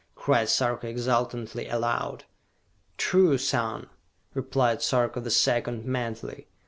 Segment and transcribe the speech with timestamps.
[0.15, 2.23] cried Sarka exultantly, aloud.
[2.97, 3.87] "True, son!"
[4.33, 6.47] replied Sarka the Second, mentally.